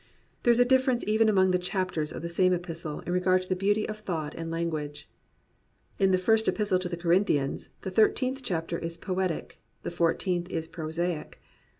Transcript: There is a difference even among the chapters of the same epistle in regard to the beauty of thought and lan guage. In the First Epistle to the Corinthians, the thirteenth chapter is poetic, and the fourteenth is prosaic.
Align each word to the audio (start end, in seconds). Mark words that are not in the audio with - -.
There 0.41 0.51
is 0.51 0.59
a 0.59 0.65
difference 0.65 1.05
even 1.05 1.29
among 1.29 1.51
the 1.51 1.59
chapters 1.59 2.11
of 2.11 2.23
the 2.23 2.27
same 2.27 2.53
epistle 2.53 3.01
in 3.01 3.13
regard 3.13 3.43
to 3.43 3.49
the 3.49 3.55
beauty 3.55 3.87
of 3.87 3.99
thought 3.99 4.33
and 4.33 4.49
lan 4.49 4.71
guage. 4.71 5.07
In 5.99 6.09
the 6.09 6.17
First 6.17 6.47
Epistle 6.47 6.79
to 6.79 6.89
the 6.89 6.97
Corinthians, 6.97 7.69
the 7.81 7.91
thirteenth 7.91 8.41
chapter 8.41 8.79
is 8.79 8.97
poetic, 8.97 9.59
and 9.59 9.83
the 9.83 9.95
fourteenth 9.95 10.49
is 10.49 10.67
prosaic. 10.67 11.39